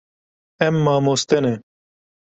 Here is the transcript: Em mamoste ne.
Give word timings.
Em 0.67 0.75
mamoste 0.87 1.43
ne. 1.47 1.53